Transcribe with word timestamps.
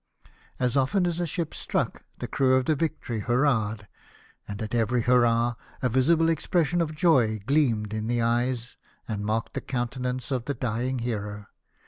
As 0.59 0.75
often 0.75 1.05
as 1.05 1.19
a 1.19 1.27
ship 1.27 1.53
struck 1.53 2.01
the 2.17 2.27
crew 2.27 2.55
of 2.55 2.65
the 2.65 2.75
Victory 2.75 3.19
hurrahed, 3.19 3.87
and 4.47 4.59
at 4.59 4.73
every 4.73 5.03
hurrah 5.03 5.53
a 5.83 5.89
visible 5.89 6.27
expression 6.27 6.81
of 6.81 6.95
joy 6.95 7.37
gleamed 7.45 7.93
in 7.93 8.07
the 8.07 8.19
eyes 8.19 8.77
and 9.07 9.23
marked 9.23 9.53
the 9.53 9.61
countenance 9.61 10.31
of 10.31 10.45
the 10.45 10.55
dying 10.55 10.97
hero. 10.97 11.45